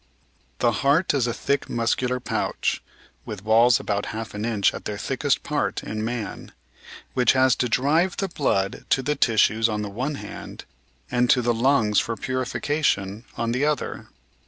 [0.57, 2.81] The heart is a thick muscular pouch—
[3.27, 6.53] with walls about half an inch at their thickest part in man—
[7.15, 10.65] ^which has to drive the blood to the tissues on the one hand,
[11.11, 14.07] and to the lungs for purifi cation on the other.